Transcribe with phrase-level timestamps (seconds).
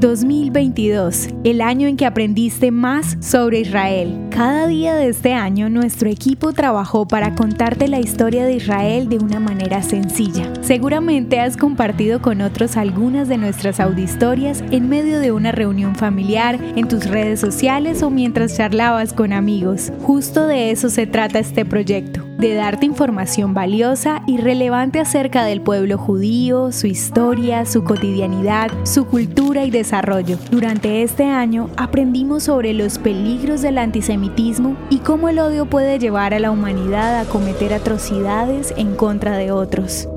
[0.00, 4.28] 2022, el año en que aprendiste más sobre Israel.
[4.30, 9.18] Cada día de este año nuestro equipo trabajó para contarte la historia de Israel de
[9.18, 10.52] una manera sencilla.
[10.60, 16.58] Seguramente has compartido con otros algunas de nuestras audistorias en medio de una reunión familiar,
[16.76, 19.92] en tus redes sociales o mientras charlabas con amigos.
[20.02, 25.60] Justo de eso se trata este proyecto de darte información valiosa y relevante acerca del
[25.60, 30.38] pueblo judío, su historia, su cotidianidad, su cultura y desarrollo.
[30.50, 36.32] Durante este año aprendimos sobre los peligros del antisemitismo y cómo el odio puede llevar
[36.32, 40.08] a la humanidad a cometer atrocidades en contra de otros.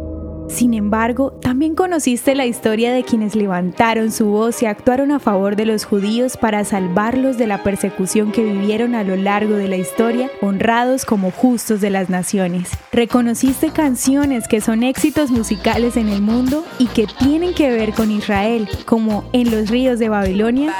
[0.51, 5.55] Sin embargo, también conociste la historia de quienes levantaron su voz y actuaron a favor
[5.55, 9.77] de los judíos para salvarlos de la persecución que vivieron a lo largo de la
[9.77, 12.69] historia, honrados como justos de las naciones.
[12.91, 18.11] Reconociste canciones que son éxitos musicales en el mundo y que tienen que ver con
[18.11, 20.73] Israel, como En los ríos de Babilonia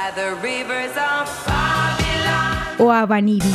[2.78, 3.48] o Abaniri.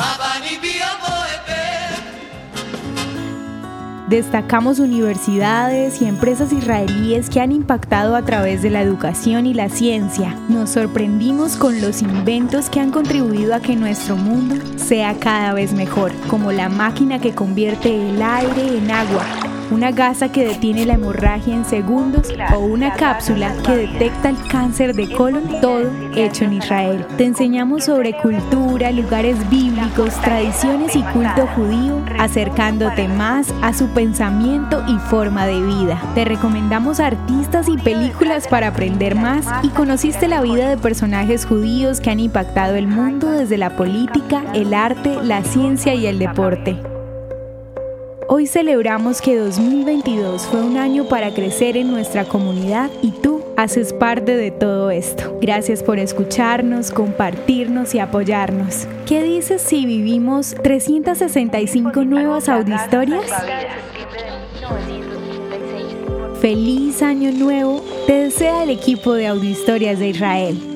[4.07, 9.67] Destacamos universidades y empresas israelíes que han impactado a través de la educación y la
[9.67, 10.33] ciencia.
[10.47, 15.73] Nos sorprendimos con los inventos que han contribuido a que nuestro mundo sea cada vez
[15.73, 19.25] mejor, como la máquina que convierte el aire en agua
[19.71, 24.95] una gasa que detiene la hemorragia en segundos o una cápsula que detecta el cáncer
[24.95, 27.05] de colon, todo hecho en Israel.
[27.17, 34.83] Te enseñamos sobre cultura, lugares bíblicos, tradiciones y culto judío, acercándote más a su pensamiento
[34.87, 36.01] y forma de vida.
[36.15, 41.99] Te recomendamos artistas y películas para aprender más y conociste la vida de personajes judíos
[41.99, 46.96] que han impactado el mundo desde la política, el arte, la ciencia y el deporte.
[48.29, 53.93] Hoy celebramos que 2022 fue un año para crecer en nuestra comunidad y tú haces
[53.93, 55.37] parte de todo esto.
[55.39, 58.85] Gracias por escucharnos, compartirnos y apoyarnos.
[59.05, 63.31] ¿Qué dices si vivimos 365 nuevas auditorias?
[66.41, 70.66] Feliz año nuevo, te desea el equipo de Audihistorias de Israel.